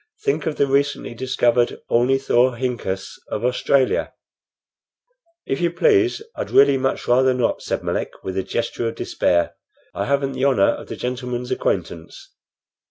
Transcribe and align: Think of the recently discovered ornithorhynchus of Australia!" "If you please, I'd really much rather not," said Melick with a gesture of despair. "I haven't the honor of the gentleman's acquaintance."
Think 0.23 0.47
of 0.47 0.55
the 0.55 0.65
recently 0.65 1.13
discovered 1.13 1.77
ornithorhynchus 1.91 3.19
of 3.29 3.45
Australia!" 3.45 4.13
"If 5.45 5.61
you 5.61 5.69
please, 5.69 6.23
I'd 6.35 6.49
really 6.49 6.75
much 6.79 7.07
rather 7.07 7.35
not," 7.35 7.61
said 7.61 7.83
Melick 7.83 8.23
with 8.23 8.35
a 8.35 8.41
gesture 8.41 8.87
of 8.87 8.95
despair. 8.95 9.53
"I 9.93 10.05
haven't 10.05 10.31
the 10.33 10.43
honor 10.45 10.69
of 10.71 10.87
the 10.87 10.95
gentleman's 10.95 11.51
acquaintance." 11.51 12.33